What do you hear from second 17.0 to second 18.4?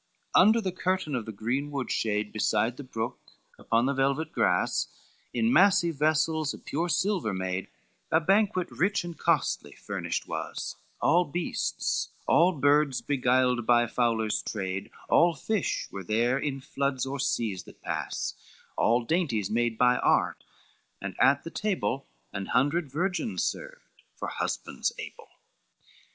or seas that pass,